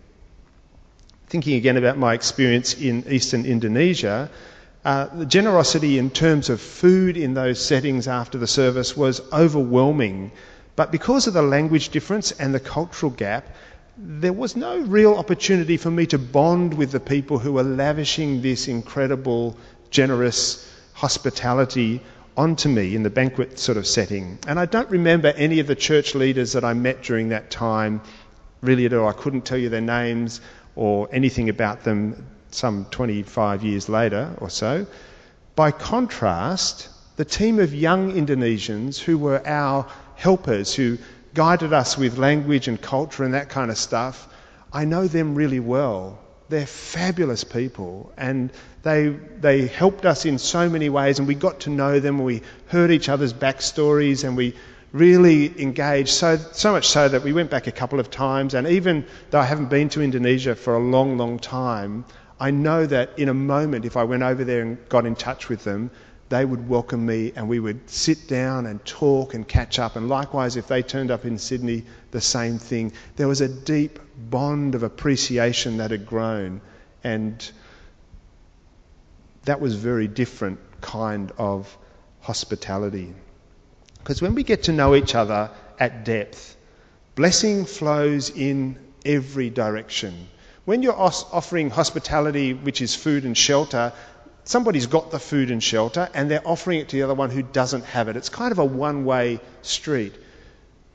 Thinking 1.29 1.55
again 1.55 1.77
about 1.77 1.99
my 1.99 2.15
experience 2.15 2.75
in 2.75 3.05
eastern 3.09 3.45
Indonesia, 3.45 4.31
uh, 4.85 5.07
the 5.17 5.27
generosity 5.27 5.99
in 5.99 6.11
terms 6.11 6.49
of 6.49 6.61
food 6.61 7.17
in 7.17 7.35
those 7.35 7.65
settings 7.65 8.07
after 8.07 8.39
the 8.39 8.47
service 8.47 8.97
was 8.97 9.21
overwhelming. 9.33 10.31
But 10.77 10.93
because 10.93 11.27
of 11.27 11.35
the 11.35 11.43
language 11.43 11.89
difference 11.89 12.31
and 12.33 12.55
the 12.55 12.61
cultural 12.61 13.11
gap, 13.11 13.49
there 13.99 14.33
was 14.33 14.57
no 14.57 14.79
real 14.81 15.15
opportunity 15.15 15.77
for 15.77 15.91
me 15.91 16.07
to 16.07 16.19
bond 16.19 16.75
with 16.75 16.93
the 16.93 17.01
people 17.01 17.39
who 17.39 17.53
were 17.53 17.63
lavishing 17.63 18.43
this 18.43 18.69
incredible, 18.69 19.57
generous 19.91 20.71
hospitality 20.93 22.03
onto 22.37 22.69
me 22.69 22.95
in 22.95 23.03
the 23.03 23.11
banquet 23.11 23.59
sort 23.59 23.79
of 23.79 23.87
setting. 23.87 24.39
And 24.47 24.61
I 24.61 24.67
don't 24.67 24.91
remember 24.91 25.29
any 25.29 25.61
of 25.61 25.67
the 25.67 25.75
church 25.75 26.15
leaders 26.15 26.53
that 26.53 26.65
I 26.65 26.75
met 26.75 27.03
during 27.03 27.31
that 27.31 27.51
time 27.51 28.03
really 28.61 28.85
at 28.85 28.93
all. 28.93 29.09
I 29.09 29.13
couldn't 29.13 29.47
tell 29.47 29.59
you 29.59 29.71
their 29.71 29.81
names 29.81 30.43
or 30.75 31.09
anything 31.11 31.49
about 31.49 31.85
them 31.85 32.27
some 32.51 32.85
25 32.91 33.65
years 33.65 33.89
later 33.89 34.35
or 34.39 34.51
so. 34.51 34.87
By 35.55 35.71
contrast, 35.71 36.91
the 37.17 37.25
team 37.25 37.59
of 37.59 37.75
young 37.75 38.13
Indonesians 38.13 38.99
who 38.99 39.17
were 39.17 39.47
our 39.47 39.87
helpers, 40.17 40.75
who 40.75 40.99
guided 41.37 41.75
us 41.75 41.99
with 41.99 42.17
language 42.17 42.67
and 42.67 42.81
culture 42.81 43.23
and 43.23 43.35
that 43.35 43.51
kind 43.51 43.71
of 43.71 43.77
stuff, 43.77 44.27
I 44.73 44.87
know 44.87 45.07
them 45.07 45.35
really 45.35 45.61
well. 45.61 46.19
They're 46.49 46.67
fabulous 46.67 47.45
people 47.45 48.11
and 48.17 48.51
they, 48.83 49.09
they 49.41 49.67
helped 49.67 50.07
us 50.07 50.25
in 50.25 50.39
so 50.39 50.69
many 50.71 50.89
ways 50.89 51.19
and 51.19 51.29
we 51.29 51.35
got 51.35 51.61
to 51.61 51.71
know 51.71 52.01
them. 52.01 52.23
We 52.23 52.41
heard 52.69 52.91
each 52.91 53.11
other's 53.11 53.35
backstories 53.35 54.25
and 54.25 54.35
we 54.35 54.55
really 54.93 55.61
engaged 55.61 56.09
so, 56.09 56.39
so 56.53 56.73
much 56.73 56.89
so 56.89 57.07
that 57.07 57.23
we 57.23 57.35
went 57.35 57.51
back 57.51 57.67
a 57.67 57.73
couple 57.73 58.01
of 58.01 58.11
times. 58.11 58.55
And 58.55 58.67
even 58.67 59.05
though 59.31 59.41
I 59.41 59.45
haven't 59.45 59.69
been 59.69 59.91
to 59.91 60.01
Indonesia 60.01 60.55
for 60.55 60.75
a 60.75 60.79
long, 60.83 61.19
long 61.19 61.39
time, 61.39 62.07
I 62.41 62.51
know 62.51 62.87
that 62.87 63.19
in 63.19 63.29
a 63.29 63.35
moment, 63.35 63.85
if 63.85 63.99
I 63.99 64.05
went 64.05 64.23
over 64.23 64.43
there 64.43 64.63
and 64.63 64.79
got 64.89 65.05
in 65.05 65.15
touch 65.15 65.51
with 65.51 65.65
them, 65.65 65.91
they 66.29 66.45
would 66.45 66.69
welcome 66.69 67.07
me 67.07 67.33
and 67.37 67.49
we 67.49 67.61
would 67.61 67.89
sit 67.89 68.27
down 68.27 68.67
and 68.67 68.85
talk 68.85 69.35
and 69.35 69.47
catch 69.47 69.79
up. 69.79 69.97
And 69.97 70.09
likewise, 70.09 70.57
if 70.57 70.67
they 70.67 70.83
turned 70.83 71.11
up 71.11 71.25
in 71.25 71.39
Sydney, 71.39 71.85
the 72.11 72.21
same 72.21 72.59
thing. 72.59 72.93
There 73.17 73.29
was 73.29 73.41
a 73.41 73.49
deep 73.49 73.99
bond 74.31 74.75
of 74.75 74.83
appreciation 74.83 75.77
that 75.77 75.91
had 75.91 76.07
grown, 76.07 76.61
and 77.05 77.51
that 79.45 79.61
was 79.61 79.77
very 79.77 80.09
different 80.09 80.59
kind 80.81 81.33
of 81.39 81.77
hospitality. 82.21 83.15
Because 83.99 84.21
when 84.21 84.35
we 84.35 84.43
get 84.43 84.65
to 84.65 84.73
know 84.73 84.95
each 84.95 85.15
other 85.15 85.51
at 85.79 86.05
depth, 86.05 86.57
blessing 87.15 87.65
flows 87.65 88.31
in 88.31 88.79
every 89.05 89.51
direction. 89.51 90.29
When 90.65 90.83
you're 90.83 90.99
offering 90.99 91.71
hospitality, 91.71 92.53
which 92.53 92.81
is 92.81 92.95
food 92.95 93.25
and 93.25 93.37
shelter, 93.37 93.93
somebody's 94.47 94.87
got 94.87 95.11
the 95.11 95.19
food 95.19 95.51
and 95.51 95.63
shelter 95.63 96.09
and 96.15 96.31
they're 96.31 96.47
offering 96.47 96.81
it 96.81 96.89
to 96.89 96.97
the 96.97 97.03
other 97.03 97.15
one 97.15 97.31
who 97.31 97.43
doesn't 97.43 97.85
have 97.85 98.09
it. 98.09 98.17
It's 98.17 98.29
kind 98.29 98.53
of 98.53 98.59
a 98.59 98.65
one 98.65 99.05
way 99.05 99.41
street. 99.63 100.15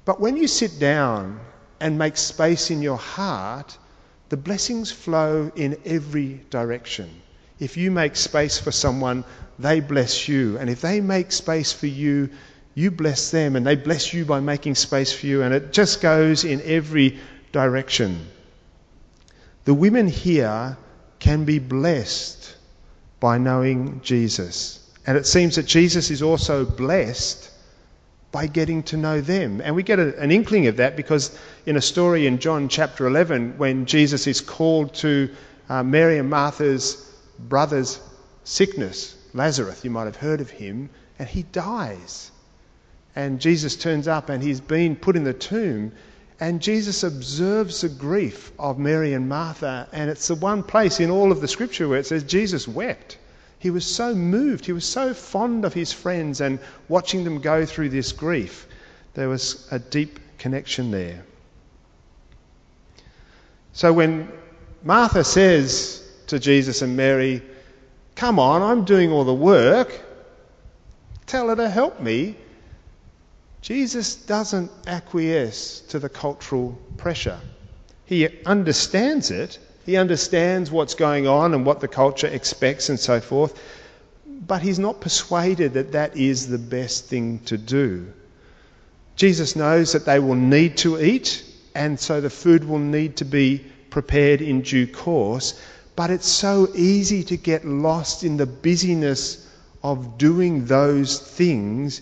But 0.06 0.20
when 0.20 0.38
you 0.38 0.48
sit 0.48 0.80
down 0.80 1.40
and 1.80 1.98
make 1.98 2.18
space 2.18 2.72
in 2.72 2.82
your 2.82 2.98
heart, 2.98 3.78
the 4.30 4.38
blessings 4.38 4.92
flow 4.92 5.52
in 5.56 5.78
every 5.86 6.42
direction. 6.50 7.10
If 7.60 7.76
you 7.76 7.92
make 7.92 8.16
space 8.16 8.58
for 8.58 8.72
someone, 8.72 9.26
they 9.60 9.82
bless 9.82 10.28
you. 10.28 10.58
And 10.58 10.70
if 10.70 10.82
they 10.82 11.02
make 11.02 11.32
space 11.34 11.74
for 11.74 11.88
you, 11.88 12.30
you 12.74 12.90
bless 12.90 13.32
them 13.32 13.58
and 13.58 13.68
they 13.68 13.76
bless 13.76 14.14
you 14.14 14.24
by 14.24 14.40
making 14.40 14.76
space 14.76 15.12
for 15.12 15.26
you. 15.26 15.44
And 15.44 15.54
it 15.54 15.74
just 15.74 16.02
goes 16.02 16.46
in 16.46 16.62
every 16.64 17.20
direction. 17.52 18.28
The 19.66 19.74
women 19.74 20.08
here 20.08 20.78
can 21.20 21.44
be 21.44 21.60
blessed 21.60 22.56
by 23.22 23.38
knowing 23.38 24.02
Jesus. 24.04 24.92
And 25.08 25.18
it 25.18 25.26
seems 25.26 25.56
that 25.56 25.66
Jesus 25.66 26.12
is 26.12 26.22
also 26.22 26.66
blessed 26.66 27.50
by 28.32 28.48
getting 28.48 28.84
to 28.84 28.98
know 28.98 29.22
them. 29.22 29.62
And 29.64 29.76
we 29.76 29.84
get 29.84 30.00
a, 30.00 30.20
an 30.20 30.32
inkling 30.32 30.68
of 30.68 30.78
that 30.78 30.98
because 30.98 31.38
in 31.66 31.78
a 31.78 31.82
story 31.82 32.28
in 32.28 32.40
John 32.40 32.68
chapter 32.68 33.08
11, 33.08 33.58
when 33.58 33.86
Jesus 33.86 34.28
is 34.28 34.42
called 34.42 34.94
to 34.96 35.30
uh, 35.70 35.84
Mary 35.84 36.18
and 36.18 36.30
Martha's 36.30 37.10
brother's 37.40 38.00
sickness, 38.44 39.16
Lazarus, 39.34 39.84
you 39.84 39.92
might 39.92 40.06
have 40.06 40.16
heard 40.16 40.42
of 40.42 40.50
him, 40.50 40.90
and 41.20 41.30
he 41.30 41.44
dies. 41.44 42.32
And 43.16 43.40
Jesus 43.40 43.76
turns 43.76 44.08
up 44.08 44.30
and 44.30 44.42
he's 44.42 44.62
been 44.62 44.96
put 44.96 45.16
in 45.16 45.24
the 45.24 45.34
tomb. 45.34 45.92
And 46.42 46.60
Jesus 46.60 47.04
observes 47.04 47.82
the 47.82 47.90
grief 47.90 48.52
of 48.58 48.80
Mary 48.80 49.14
and 49.14 49.30
Martha, 49.30 49.88
and 49.92 50.10
it's 50.10 50.28
the 50.28 50.34
one 50.34 50.64
place 50.64 51.00
in 51.00 51.12
all 51.12 51.32
of 51.32 51.40
the 51.40 51.48
scripture 51.48 51.88
where 51.88 52.00
it 52.00 52.08
says 52.08 52.24
Jesus 52.24 52.68
wept. 52.68 53.20
He 53.60 53.70
was 53.70 53.86
so 53.86 54.16
moved, 54.16 54.66
he 54.66 54.72
was 54.72 54.84
so 54.84 55.14
fond 55.14 55.66
of 55.66 55.76
his 55.76 55.94
friends 55.94 56.42
and 56.42 56.58
watching 56.90 57.24
them 57.24 57.42
go 57.42 57.64
through 57.64 57.90
this 57.90 58.12
grief. 58.12 58.66
There 59.14 59.30
was 59.30 59.68
a 59.70 59.78
deep 59.78 60.20
connection 60.40 60.90
there. 60.90 61.24
So 63.74 63.94
when 63.94 64.28
Martha 64.84 65.24
says 65.24 66.04
to 66.26 66.40
Jesus 66.40 66.82
and 66.82 66.98
Mary, 66.98 67.44
Come 68.16 68.40
on, 68.40 68.64
I'm 68.64 68.84
doing 68.84 69.12
all 69.12 69.26
the 69.26 69.34
work, 69.34 70.02
tell 71.28 71.50
her 71.50 71.56
to 71.56 71.70
help 71.70 72.00
me, 72.00 72.36
Jesus 73.62 74.16
doesn't 74.16 74.72
acquiesce 74.88 75.82
to 75.90 76.00
the 76.00 76.10
cultural 76.10 76.78
pressure. 76.98 77.40
He 78.06 78.28
understands 78.46 79.30
it, 79.30 79.60
he 79.86 79.98
understands 79.98 80.72
what's 80.72 80.96
going 80.96 81.28
on 81.28 81.54
and 81.54 81.66
what 81.66 81.80
the 81.80 81.88
culture 81.88 82.28
expects 82.28 82.90
and 82.90 83.00
so 83.00 83.20
forth, 83.20 83.60
but 84.26 84.64
he's 84.64 84.80
not 84.80 85.00
persuaded 85.00 85.74
that 85.74 85.92
that 85.92 86.18
is 86.18 86.48
the 86.48 86.58
best 86.58 87.06
thing 87.06 87.40
to 87.46 87.58
do. 87.58 88.12
Jesus 89.16 89.56
knows 89.56 89.94
that 89.94 90.06
they 90.06 90.20
will 90.20 90.36
need 90.36 90.78
to 90.78 91.00
eat, 91.00 91.44
and 91.76 92.00
so 92.00 92.20
the 92.20 92.30
food 92.30 92.64
will 92.64 92.80
need 92.80 93.18
to 93.18 93.26
be 93.26 93.64
prepared 93.92 94.42
in 94.42 94.62
due 94.62 94.88
course, 94.88 95.62
but 95.96 96.10
it's 96.10 96.28
so 96.28 96.68
easy 96.74 97.24
to 97.26 97.38
get 97.38 97.64
lost 97.64 98.24
in 98.24 98.38
the 98.38 98.48
busyness 98.48 99.48
of 99.84 100.18
doing 100.18 100.66
those 100.66 101.20
things 101.20 102.02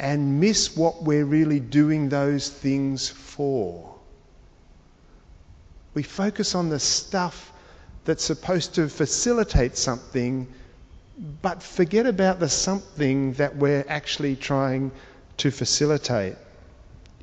and 0.00 0.40
miss 0.40 0.74
what 0.74 1.02
we're 1.02 1.26
really 1.26 1.60
doing 1.60 2.08
those 2.08 2.48
things 2.48 3.06
for. 3.06 3.94
We 5.92 6.02
focus 6.02 6.54
on 6.54 6.70
the 6.70 6.80
stuff 6.80 7.52
that's 8.06 8.24
supposed 8.24 8.74
to 8.76 8.88
facilitate 8.88 9.76
something, 9.76 10.48
but 11.42 11.62
forget 11.62 12.06
about 12.06 12.40
the 12.40 12.48
something 12.48 13.34
that 13.34 13.54
we're 13.56 13.84
actually 13.88 14.36
trying 14.36 14.90
to 15.36 15.50
facilitate. 15.50 16.36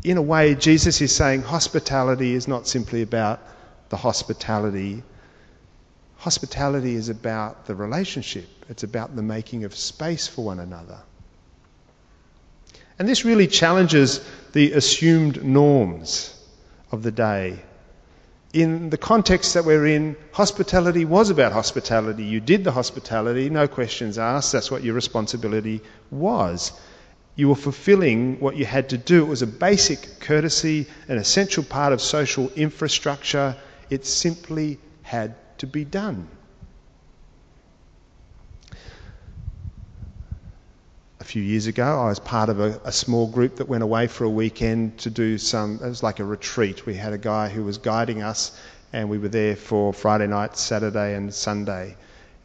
In 0.04 0.18
a 0.18 0.22
way, 0.22 0.54
Jesus 0.54 1.02
is 1.02 1.16
saying 1.16 1.42
hospitality 1.42 2.36
is 2.36 2.48
not 2.48 2.68
simply 2.68 3.02
about 3.02 3.40
the 3.90 3.98
hospitality. 3.98 5.02
Hospitality 6.18 6.94
is 6.94 7.10
about 7.10 7.66
the 7.66 7.74
relationship, 7.74 8.48
it's 8.70 8.84
about 8.84 9.16
the 9.16 9.24
making 9.24 9.64
of 9.64 9.76
space 9.76 10.28
for 10.28 10.46
one 10.46 10.60
another. 10.60 11.00
And 13.00 13.08
this 13.08 13.26
really 13.26 13.48
challenges 13.48 14.22
the 14.54 14.74
assumed 14.74 15.44
norms 15.44 16.34
of 16.92 17.04
the 17.04 17.12
day. 17.12 17.60
In 18.54 18.90
the 18.90 18.98
context 18.98 19.54
that 19.54 19.66
we're 19.66 19.86
in, 19.86 20.16
hospitality 20.32 21.06
was 21.06 21.30
about 21.30 21.52
hospitality. 21.52 22.24
You 22.24 22.40
did 22.40 22.64
the 22.64 22.72
hospitality, 22.72 23.50
no 23.50 23.68
questions 23.68 24.18
asked. 24.18 24.52
That's 24.52 24.72
what 24.72 24.84
your 24.84 24.96
responsibility 24.96 25.82
was. 26.10 26.72
You 27.36 27.50
were 27.50 27.56
fulfilling 27.56 28.40
what 28.40 28.56
you 28.56 28.66
had 28.66 28.90
to 28.90 28.98
do. 28.98 29.24
It 29.24 29.28
was 29.28 29.44
a 29.44 29.48
basic 29.48 30.20
courtesy, 30.20 30.88
an 31.08 31.20
essential 31.20 31.64
part 31.64 31.94
of 31.94 32.02
social 32.02 32.50
infrastructure. 32.56 33.56
It 33.92 34.08
simply 34.08 34.80
had 35.04 35.36
to 35.60 35.68
be 35.68 35.86
done. 35.86 36.28
Few 41.28 41.44
years 41.44 41.68
ago. 41.68 42.00
I 42.00 42.06
was 42.06 42.20
part 42.20 42.48
of 42.48 42.62
a, 42.62 42.80
a, 42.86 42.92
small 42.92 43.28
group 43.28 43.58
that 43.58 43.68
went 43.68 43.84
away 43.84 44.08
for 44.08 44.24
a 44.24 44.30
weekend 44.30 44.98
to 45.00 45.10
do 45.10 45.38
some, 45.38 45.76
it 45.84 45.90
was 45.90 46.02
like 46.02 46.22
a 46.22 46.24
retreat. 46.24 46.86
We 46.86 46.94
had 46.96 47.12
a 47.12 47.18
guy 47.18 47.50
who 47.50 47.66
was 47.66 47.78
guiding 47.78 48.22
us, 48.24 48.58
and 48.94 49.10
we 49.10 49.18
were 49.18 49.28
there 49.28 49.58
for 49.58 49.92
Friday 49.92 50.28
night, 50.28 50.58
Saturday, 50.58 51.16
and 51.16 51.34
Sunday. 51.34 51.98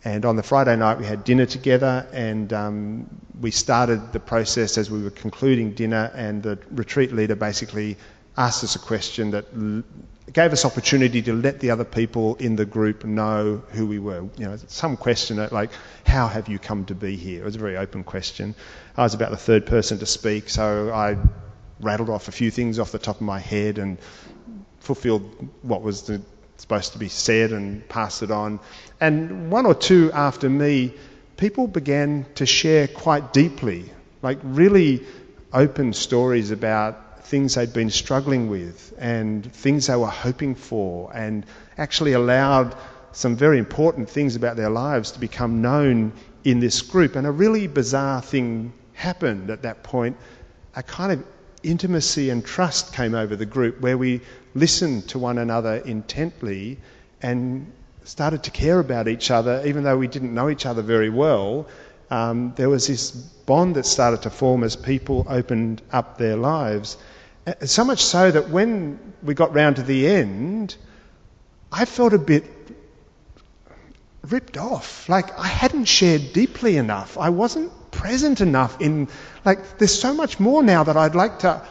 And 0.04 0.24
on 0.24 0.34
the 0.34 0.42
Friday 0.42 0.74
night, 0.74 0.98
we 0.98 1.06
had 1.06 1.22
dinner 1.22 1.46
together, 1.46 2.04
and 2.12 2.52
um, 2.52 3.08
we 3.40 3.52
started 3.52 4.12
the 4.12 4.18
process 4.18 4.76
as 4.76 4.90
we 4.90 5.00
were 5.00 5.10
concluding 5.10 5.74
dinner. 5.74 6.10
And 6.12 6.42
the 6.42 6.58
retreat 6.72 7.12
leader 7.12 7.36
basically 7.36 7.96
asked 8.36 8.64
us 8.64 8.74
a 8.74 8.80
question 8.80 9.30
that 9.30 9.44
gave 10.32 10.52
us 10.52 10.64
opportunity 10.64 11.20
to 11.22 11.32
let 11.32 11.60
the 11.60 11.70
other 11.70 11.84
people 11.84 12.36
in 12.36 12.56
the 12.56 12.64
group 12.64 13.04
know 13.04 13.62
who 13.70 13.86
we 13.86 13.98
were. 13.98 14.28
You 14.36 14.46
know, 14.46 14.56
some 14.68 14.96
question 14.96 15.36
like, 15.50 15.70
"How 16.06 16.28
have 16.28 16.48
you 16.48 16.58
come 16.58 16.84
to 16.86 16.94
be 16.94 17.16
here?" 17.16 17.42
It 17.42 17.44
was 17.44 17.56
a 17.56 17.58
very 17.58 17.76
open 17.76 18.04
question. 18.04 18.54
I 18.96 19.02
was 19.02 19.14
about 19.14 19.30
the 19.30 19.36
third 19.36 19.66
person 19.66 19.98
to 19.98 20.06
speak, 20.06 20.48
so 20.48 20.92
I 20.92 21.16
rattled 21.80 22.10
off 22.10 22.28
a 22.28 22.32
few 22.32 22.50
things 22.50 22.78
off 22.78 22.92
the 22.92 22.98
top 22.98 23.16
of 23.16 23.22
my 23.22 23.40
head 23.40 23.78
and 23.78 23.98
fulfilled 24.80 25.22
what 25.62 25.82
was 25.82 26.02
the, 26.02 26.20
supposed 26.56 26.92
to 26.92 26.98
be 26.98 27.08
said 27.08 27.50
and 27.52 27.88
passed 27.88 28.22
it 28.22 28.30
on. 28.30 28.60
And 29.00 29.50
one 29.50 29.66
or 29.66 29.74
two 29.74 30.12
after 30.12 30.48
me, 30.48 30.94
people 31.36 31.66
began 31.66 32.26
to 32.36 32.46
share 32.46 32.86
quite 32.86 33.32
deeply, 33.32 33.90
like 34.22 34.38
really 34.44 35.04
open 35.52 35.92
stories 35.92 36.52
about 36.52 37.11
things 37.32 37.54
they'd 37.54 37.72
been 37.72 37.88
struggling 37.88 38.50
with 38.50 38.92
and 38.98 39.50
things 39.54 39.86
they 39.86 39.96
were 39.96 40.16
hoping 40.26 40.54
for, 40.54 41.10
and 41.16 41.46
actually 41.78 42.12
allowed 42.12 42.76
some 43.12 43.34
very 43.34 43.58
important 43.58 44.06
things 44.06 44.36
about 44.36 44.54
their 44.54 44.68
lives 44.68 45.10
to 45.12 45.18
become 45.18 45.62
known 45.62 46.12
in 46.44 46.60
this 46.60 46.82
group. 46.82 47.16
And 47.16 47.26
a 47.26 47.30
really 47.30 47.66
bizarre 47.66 48.20
thing 48.20 48.70
happened 48.92 49.48
at 49.48 49.62
that 49.62 49.82
point. 49.82 50.14
A 50.76 50.82
kind 50.82 51.10
of 51.10 51.24
intimacy 51.62 52.28
and 52.28 52.44
trust 52.44 52.92
came 52.92 53.14
over 53.14 53.34
the 53.34 53.46
group 53.46 53.80
where 53.80 53.96
we 53.96 54.20
listened 54.54 55.08
to 55.08 55.18
one 55.18 55.38
another 55.38 55.76
intently 55.86 56.76
and 57.22 57.64
started 58.04 58.42
to 58.42 58.50
care 58.50 58.78
about 58.78 59.08
each 59.08 59.30
other, 59.30 59.62
even 59.64 59.84
though 59.84 59.96
we 59.96 60.06
didn't 60.06 60.34
know 60.34 60.50
each 60.50 60.66
other 60.66 60.82
very 60.82 61.08
well. 61.08 61.66
Um, 62.10 62.52
there 62.56 62.68
was 62.68 62.86
this 62.88 63.10
bond 63.10 63.74
that 63.76 63.86
started 63.86 64.20
to 64.20 64.30
form 64.30 64.64
as 64.64 64.76
people 64.76 65.24
opened 65.30 65.80
up 65.92 66.18
their 66.18 66.36
lives. 66.36 66.98
Uh, 67.46 67.66
so 67.66 67.84
much 67.84 68.02
so 68.04 68.30
that 68.30 68.50
when 68.50 68.98
we 69.22 69.34
got 69.34 69.54
round 69.54 69.76
to 69.76 69.82
the 69.82 70.06
end, 70.06 70.76
I 71.70 71.84
felt 71.84 72.12
a 72.12 72.18
bit 72.18 72.44
ripped 74.28 74.56
off. 74.56 75.08
Like 75.08 75.38
I 75.38 75.46
hadn't 75.46 75.86
shared 75.86 76.32
deeply 76.32 76.76
enough. 76.76 77.18
I 77.18 77.30
wasn't 77.30 77.72
present 77.90 78.40
enough 78.40 78.80
in, 78.80 79.08
like, 79.44 79.78
there's 79.78 79.98
so 79.98 80.14
much 80.14 80.40
more 80.40 80.62
now 80.62 80.84
that 80.84 80.96
I'd 80.96 81.14
like 81.14 81.40
to, 81.40 81.62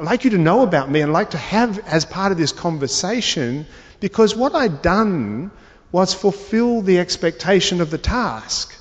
like 0.00 0.24
you 0.24 0.30
to 0.30 0.38
know 0.38 0.62
about 0.62 0.90
me 0.90 1.00
and 1.00 1.12
like 1.12 1.30
to 1.30 1.38
have 1.38 1.78
as 1.86 2.04
part 2.04 2.32
of 2.32 2.38
this 2.38 2.52
conversation 2.52 3.66
because 4.00 4.36
what 4.36 4.54
I'd 4.54 4.82
done 4.82 5.50
was 5.92 6.12
fulfill 6.12 6.82
the 6.82 6.98
expectation 6.98 7.80
of 7.80 7.90
the 7.90 7.98
task. 7.98 8.73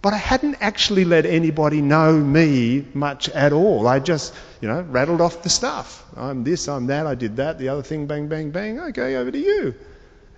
But 0.00 0.12
I 0.12 0.16
hadn't 0.16 0.56
actually 0.60 1.04
let 1.04 1.26
anybody 1.26 1.82
know 1.82 2.12
me 2.12 2.86
much 2.94 3.28
at 3.30 3.52
all. 3.52 3.88
I 3.88 3.98
just, 3.98 4.34
you 4.60 4.68
know, 4.68 4.82
rattled 4.82 5.20
off 5.20 5.42
the 5.42 5.48
stuff. 5.48 6.04
I'm 6.16 6.44
this, 6.44 6.68
I'm 6.68 6.86
that, 6.86 7.06
I 7.06 7.14
did 7.14 7.36
that, 7.36 7.58
the 7.58 7.68
other 7.68 7.82
thing, 7.82 8.06
bang, 8.06 8.28
bang, 8.28 8.50
bang. 8.50 8.78
Okay, 8.78 9.16
over 9.16 9.30
to 9.30 9.38
you. 9.38 9.74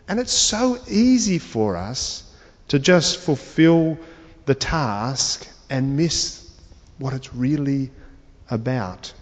And 0.08 0.18
it's 0.18 0.32
so 0.32 0.78
easy 0.88 1.38
for 1.38 1.76
us 1.76 2.32
to 2.68 2.78
just 2.78 3.18
fulfill 3.18 3.98
the 4.46 4.54
task 4.54 5.46
and 5.68 5.96
miss 5.96 6.50
what 6.98 7.12
it's 7.12 7.34
really 7.34 7.90
about. 8.50 9.12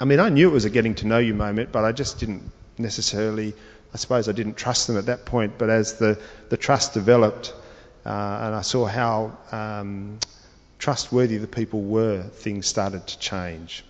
I 0.00 0.04
mean, 0.04 0.20
I 0.20 0.30
knew 0.30 0.48
it 0.48 0.52
was 0.52 0.64
a 0.64 0.70
getting 0.70 0.94
to 0.96 1.06
know 1.06 1.18
you 1.18 1.34
moment, 1.34 1.70
but 1.70 1.84
I 1.84 1.92
just 1.92 2.18
didn't 2.18 2.42
necessarily, 2.78 3.54
I 3.94 3.96
suppose 3.98 4.28
I 4.28 4.32
didn't 4.32 4.56
trust 4.56 4.86
them 4.86 4.96
at 4.96 5.06
that 5.06 5.26
point. 5.26 5.58
But 5.58 5.70
as 5.70 5.98
the, 5.98 6.18
the 6.48 6.56
trust 6.56 6.94
developed, 6.94 7.54
and 8.04 8.54
I 8.54 8.62
saw 8.62 8.86
how 8.86 9.36
um, 9.52 10.18
trustworthy 10.78 11.38
the 11.38 11.46
people 11.46 11.82
were, 11.82 12.22
things 12.22 12.66
started 12.66 13.06
to 13.06 13.18
change. 13.18 13.84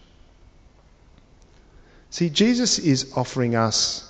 See, 2.11 2.29
Jesus 2.29 2.79
is 2.79 3.13
offering 3.17 3.55
us 3.55 4.09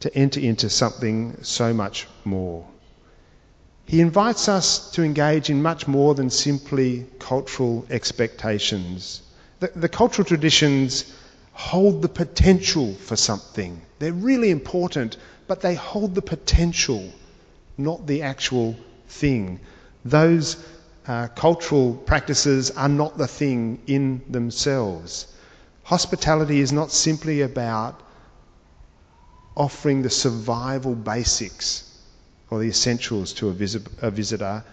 to 0.00 0.14
enter 0.14 0.38
into 0.38 0.68
something 0.68 1.42
so 1.42 1.72
much 1.72 2.06
more. 2.26 2.66
He 3.86 4.02
invites 4.02 4.48
us 4.48 4.90
to 4.90 5.02
engage 5.02 5.48
in 5.48 5.62
much 5.62 5.88
more 5.88 6.14
than 6.14 6.28
simply 6.28 7.06
cultural 7.18 7.86
expectations. 7.88 9.22
The, 9.60 9.68
the, 9.74 9.88
cultural 9.88 10.26
traditions 10.26 11.14
hold 11.52 12.02
the 12.02 12.08
potential 12.08 12.94
for 12.94 13.16
something. 13.16 13.80
They're 13.98 14.12
really 14.12 14.50
important, 14.50 15.16
but 15.46 15.62
they 15.62 15.74
hold 15.74 16.14
the 16.14 16.22
potential 16.22 17.10
not 17.76 18.06
the 18.06 18.22
actual 18.22 18.76
thing. 19.08 19.60
Those 20.04 20.56
uh, 21.06 21.28
cultural 21.28 21.94
practices 21.94 22.70
are 22.70 22.88
not 22.88 23.18
the 23.18 23.26
thing 23.26 23.80
in 23.86 24.22
themselves. 24.28 25.26
Hospitality 25.82 26.60
is 26.60 26.72
not 26.72 26.90
simply 26.90 27.42
about 27.42 28.00
offering 29.56 30.02
the 30.02 30.10
survival 30.10 30.94
basics 30.94 31.90
or 32.50 32.60
the 32.60 32.68
essentials 32.68 33.32
to 33.34 33.48
a, 33.48 34.06
a 34.06 34.10
visitor. 34.10 34.64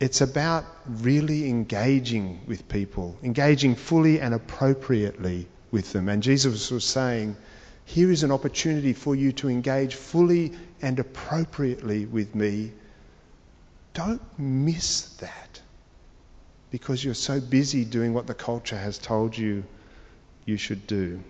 It's 0.00 0.20
about 0.20 0.64
really 0.86 1.48
engaging 1.48 2.40
with 2.46 2.68
people, 2.68 3.18
engaging 3.22 3.74
fully 3.74 4.20
and 4.20 4.34
appropriately 4.34 5.46
with 5.70 5.92
them. 5.92 6.08
And 6.08 6.22
Jesus 6.22 6.70
was 6.70 6.84
saying, 6.84 7.36
here 7.90 8.12
is 8.12 8.22
an 8.22 8.30
opportunity 8.30 8.92
for 8.92 9.16
you 9.16 9.32
to 9.32 9.48
engage 9.48 9.96
fully 9.96 10.52
and 10.80 11.00
appropriately 11.00 12.06
with 12.06 12.36
me. 12.36 12.70
Don't 13.94 14.22
miss 14.38 15.16
that 15.16 15.60
because 16.70 17.04
you're 17.04 17.14
so 17.14 17.40
busy 17.40 17.84
doing 17.84 18.14
what 18.14 18.28
the 18.28 18.34
culture 18.34 18.78
has 18.78 18.96
told 18.96 19.36
you 19.36 19.64
you 20.44 20.56
should 20.56 20.86
do. 20.86 21.20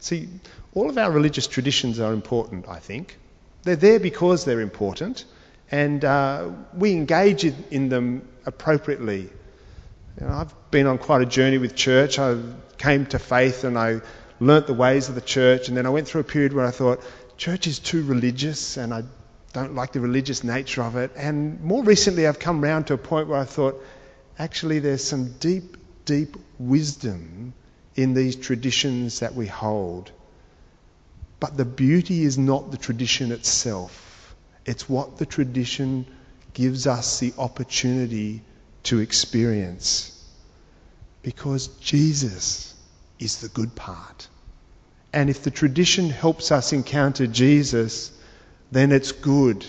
See, 0.00 0.28
all 0.74 0.90
of 0.90 0.98
our 0.98 1.12
religious 1.12 1.46
traditions 1.46 2.00
are 2.00 2.12
important, 2.12 2.68
I 2.68 2.80
think. 2.80 3.16
They're 3.62 3.76
there 3.76 4.00
because 4.00 4.44
they're 4.44 4.60
important, 4.60 5.26
and 5.70 6.04
uh, 6.04 6.50
we 6.76 6.90
engage 6.90 7.44
in, 7.44 7.54
in 7.70 7.88
them 7.88 8.28
appropriately. 8.46 9.30
You 10.20 10.26
know, 10.26 10.32
I've 10.32 10.70
been 10.72 10.88
on 10.88 10.98
quite 10.98 11.22
a 11.22 11.26
journey 11.26 11.58
with 11.58 11.76
church. 11.76 12.18
I 12.18 12.36
came 12.78 13.06
to 13.06 13.18
faith 13.20 13.62
and 13.62 13.78
I 13.78 14.00
learnt 14.40 14.66
the 14.66 14.74
ways 14.74 15.08
of 15.08 15.14
the 15.14 15.20
church, 15.20 15.68
and 15.68 15.76
then 15.76 15.86
I 15.86 15.90
went 15.90 16.08
through 16.08 16.22
a 16.22 16.24
period 16.24 16.52
where 16.52 16.66
I 16.66 16.70
thought, 16.70 17.02
church 17.36 17.66
is 17.66 17.78
too 17.78 18.04
religious, 18.04 18.76
and 18.76 18.92
I 18.92 19.04
don't 19.52 19.74
like 19.74 19.92
the 19.92 20.00
religious 20.00 20.42
nature 20.42 20.82
of 20.82 20.96
it. 20.96 21.12
And 21.16 21.60
more 21.62 21.84
recently, 21.84 22.26
I've 22.26 22.38
come 22.38 22.60
round 22.60 22.88
to 22.88 22.94
a 22.94 22.98
point 22.98 23.28
where 23.28 23.38
I 23.38 23.44
thought, 23.44 23.80
actually, 24.38 24.80
there's 24.80 25.04
some 25.04 25.32
deep, 25.38 25.76
deep 26.04 26.36
wisdom 26.58 27.54
in 27.94 28.14
these 28.14 28.36
traditions 28.36 29.20
that 29.20 29.34
we 29.34 29.46
hold. 29.46 30.10
But 31.38 31.56
the 31.56 31.64
beauty 31.64 32.24
is 32.24 32.36
not 32.38 32.70
the 32.70 32.76
tradition 32.76 33.30
itself, 33.32 34.34
it's 34.66 34.88
what 34.88 35.18
the 35.18 35.26
tradition 35.26 36.06
gives 36.54 36.86
us 36.86 37.20
the 37.20 37.34
opportunity 37.36 38.42
to 38.84 39.00
experience. 39.00 40.10
Because 41.22 41.68
Jesus 41.68 42.73
is 43.18 43.40
the 43.40 43.48
good 43.48 43.74
part. 43.74 44.28
And 45.12 45.30
if 45.30 45.42
the 45.42 45.50
tradition 45.50 46.10
helps 46.10 46.50
us 46.50 46.72
encounter 46.72 47.26
Jesus, 47.26 48.10
then 48.72 48.90
it's 48.90 49.12
good. 49.12 49.64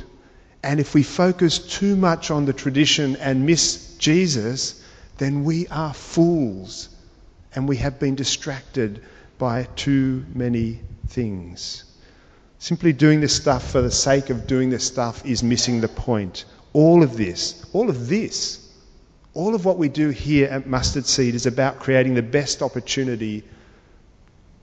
And 0.64 0.80
if 0.80 0.96
we 0.96 1.04
focus 1.04 1.60
too 1.60 1.96
much 1.96 2.32
on 2.32 2.46
the 2.46 2.54
tradition 2.54 3.16
and 3.18 3.46
miss 3.46 3.96
Jesus, 3.98 4.84
then 5.18 5.44
we 5.44 5.68
are 5.68 5.94
fools 5.94 6.90
and 7.54 7.70
we 7.70 7.78
have 7.78 8.00
been 8.00 8.16
distracted 8.16 9.04
by 9.38 9.68
too 9.76 10.26
many 10.34 10.82
things. 11.08 11.84
Simply 12.58 12.94
doing 12.94 13.22
this 13.22 13.36
stuff 13.36 13.70
for 13.70 13.82
the 13.82 13.92
sake 13.92 14.30
of 14.32 14.48
doing 14.48 14.72
this 14.72 14.86
stuff 14.86 15.24
is 15.26 15.44
missing 15.44 15.82
the 15.82 15.88
point. 15.88 16.46
All 16.74 17.04
of 17.04 17.16
this, 17.16 17.64
all 17.74 17.90
of 17.90 18.08
this, 18.08 18.65
all 19.36 19.54
of 19.54 19.66
what 19.66 19.78
we 19.78 19.90
do 19.90 20.10
here 20.10 20.48
at 20.48 20.66
Mustard 20.66 21.06
Seed 21.06 21.36
is 21.36 21.46
about 21.46 21.80
creating 21.80 22.16
the 22.16 22.24
best 22.24 22.64
opportunity 22.64 23.44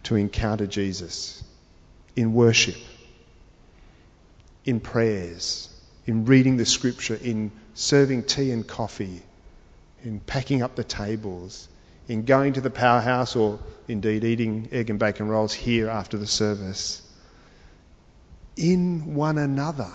to 0.05 0.17
encounter 0.17 0.67
Jesus 0.67 1.45
in 2.17 2.33
worship, 2.33 2.77
in 4.65 4.81
prayers, 4.81 5.69
in 6.07 6.25
reading 6.25 6.57
the 6.57 6.65
scripture, 6.65 7.19
in 7.23 7.53
serving 7.75 8.25
tea 8.25 8.51
and 8.51 8.67
coffee, 8.67 9.21
in 10.05 10.21
packing 10.21 10.63
up 10.63 10.75
the 10.75 10.85
tables, 10.85 11.69
in 12.09 12.25
going 12.25 12.55
to 12.55 12.63
the 12.63 12.71
powerhouse 12.71 13.37
or 13.37 13.59
indeed 13.89 14.25
eating 14.25 14.69
egg 14.73 14.89
and 14.89 14.99
bacon 14.99 15.29
rolls 15.29 15.53
here 15.53 15.91
after 15.91 16.17
the 16.17 16.27
service. 16.27 17.03
In 18.57 19.15
one 19.15 19.37
another, 19.37 19.91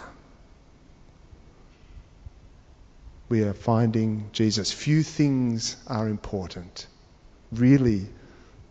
we 3.30 3.44
are 3.44 3.54
finding 3.54 4.30
Jesus. 4.32 4.72
Few 4.72 5.04
things 5.04 5.78
are 5.88 6.08
important. 6.08 6.88
Really, 7.52 8.08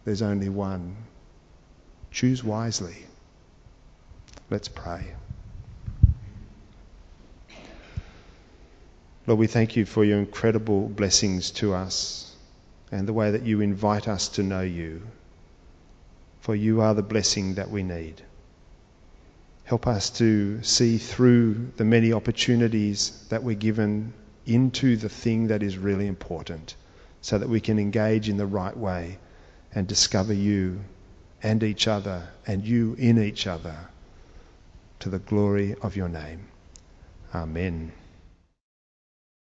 there's 0.04 0.22
only 0.22 0.48
one. 0.48 0.96
Choose 2.10 2.42
wisely. 2.42 2.96
Let's 4.48 4.68
pray. 4.68 5.12
Lord, 9.26 9.40
we 9.40 9.46
thank 9.46 9.76
you 9.76 9.84
for 9.84 10.04
your 10.04 10.18
incredible 10.18 10.88
blessings 10.88 11.50
to 11.52 11.74
us 11.74 12.36
and 12.92 13.06
the 13.06 13.12
way 13.12 13.32
that 13.32 13.44
you 13.44 13.60
invite 13.60 14.06
us 14.06 14.28
to 14.28 14.42
know 14.42 14.60
you. 14.62 15.02
For 16.40 16.54
you 16.54 16.80
are 16.80 16.94
the 16.94 17.02
blessing 17.02 17.54
that 17.54 17.68
we 17.68 17.82
need. 17.82 18.22
Help 19.64 19.88
us 19.88 20.10
to 20.10 20.62
see 20.62 20.96
through 20.96 21.72
the 21.76 21.84
many 21.84 22.12
opportunities 22.12 23.24
that 23.28 23.42
we're 23.42 23.56
given 23.56 24.14
into 24.46 24.96
the 24.96 25.08
thing 25.08 25.48
that 25.48 25.62
is 25.62 25.76
really 25.76 26.06
important 26.06 26.74
so 27.20 27.38
that 27.38 27.48
we 27.48 27.60
can 27.60 27.78
engage 27.78 28.28
in 28.28 28.36
the 28.36 28.46
right 28.46 28.76
way 28.76 29.18
and 29.74 29.86
discover 29.86 30.32
you 30.32 30.80
and 31.42 31.62
each 31.62 31.88
other 31.88 32.28
and 32.46 32.64
you 32.64 32.94
in 32.98 33.18
each 33.22 33.46
other 33.46 33.76
to 35.00 35.08
the 35.08 35.18
glory 35.18 35.74
of 35.82 35.96
your 35.96 36.08
name. 36.08 36.46
Amen. 37.34 37.92